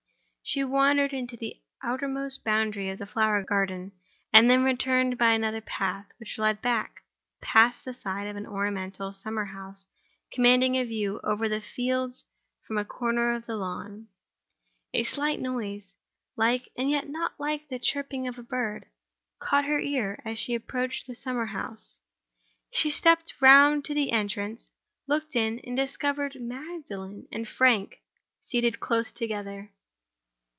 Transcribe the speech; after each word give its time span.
She 0.43 0.65
wandered 0.65 1.11
to 1.11 1.37
the 1.37 1.61
outermost 1.81 2.43
boundary 2.43 2.89
of 2.89 2.99
the 2.99 3.05
flower 3.05 3.41
garden, 3.41 3.93
and 4.33 4.49
then 4.49 4.65
returned 4.65 5.17
by 5.17 5.31
another 5.31 5.61
path, 5.61 6.07
which 6.17 6.37
led 6.37 6.61
back, 6.61 7.03
past 7.39 7.85
the 7.85 7.93
side 7.93 8.27
of 8.27 8.35
an 8.35 8.45
ornamental 8.45 9.13
summer 9.13 9.45
house 9.45 9.85
commanding 10.33 10.75
a 10.75 10.83
view 10.83 11.21
over 11.23 11.47
the 11.47 11.61
fields 11.61 12.25
from 12.67 12.77
a 12.77 12.83
corner 12.83 13.33
of 13.33 13.45
the 13.45 13.55
lawn. 13.55 14.09
A 14.93 15.05
slight 15.05 15.39
noise—like, 15.39 16.67
and 16.75 16.89
yet 16.89 17.07
not 17.07 17.31
like, 17.39 17.69
the 17.69 17.79
chirruping 17.79 18.27
of 18.27 18.37
a 18.37 18.43
bird—caught 18.43 19.63
her 19.63 19.79
ear 19.79 20.21
as 20.25 20.37
she 20.37 20.53
approached 20.53 21.07
the 21.07 21.15
summer 21.15 21.45
house. 21.45 21.97
She 22.71 22.89
stepped 22.91 23.35
round 23.39 23.85
to 23.85 23.93
the 23.93 24.11
entrance; 24.11 24.69
looked 25.07 25.33
in; 25.33 25.59
and 25.59 25.77
discovered 25.77 26.41
Magdalen 26.41 27.29
and 27.31 27.47
Frank 27.47 28.01
seated 28.41 28.81
close 28.81 29.13
together. 29.13 29.71